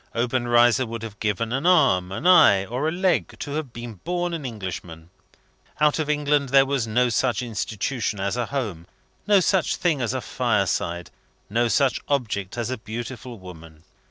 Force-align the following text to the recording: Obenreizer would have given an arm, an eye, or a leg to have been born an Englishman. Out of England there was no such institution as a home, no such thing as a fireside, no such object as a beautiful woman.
Obenreizer 0.15 0.87
would 0.87 1.03
have 1.03 1.19
given 1.19 1.53
an 1.53 1.67
arm, 1.67 2.11
an 2.11 2.25
eye, 2.25 2.65
or 2.65 2.87
a 2.87 2.91
leg 2.91 3.35
to 3.37 3.51
have 3.51 3.71
been 3.71 3.99
born 4.03 4.33
an 4.33 4.47
Englishman. 4.47 5.11
Out 5.79 5.99
of 5.99 6.09
England 6.09 6.49
there 6.49 6.65
was 6.65 6.87
no 6.87 7.09
such 7.09 7.43
institution 7.43 8.19
as 8.19 8.35
a 8.35 8.47
home, 8.47 8.87
no 9.27 9.39
such 9.39 9.75
thing 9.75 10.01
as 10.01 10.15
a 10.15 10.19
fireside, 10.21 11.11
no 11.51 11.67
such 11.67 12.01
object 12.07 12.57
as 12.57 12.71
a 12.71 12.79
beautiful 12.79 13.37
woman. 13.37 13.83